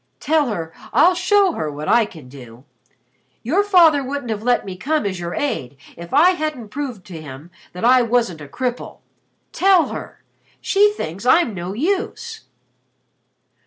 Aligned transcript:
Tell 0.19 0.47
her 0.47 0.73
I'll 0.93 1.13
show 1.13 1.51
her 1.51 1.71
what 1.71 1.87
I 1.87 2.07
can 2.07 2.27
do. 2.27 2.63
Your 3.43 3.63
father 3.63 4.03
wouldn't 4.03 4.31
have 4.31 4.41
let 4.41 4.65
me 4.65 4.75
come 4.75 5.05
as 5.05 5.19
your 5.19 5.35
aide 5.35 5.77
if 5.95 6.11
I 6.11 6.31
hadn't 6.31 6.69
proved 6.69 7.05
to 7.05 7.21
him 7.21 7.51
that 7.73 7.85
I 7.85 8.01
wasn't 8.01 8.41
a 8.41 8.47
cripple. 8.47 9.01
Tell 9.51 9.89
her. 9.89 10.23
She 10.59 10.91
thinks 10.93 11.23
I'm 11.27 11.53
no 11.53 11.73
use." 11.73 12.45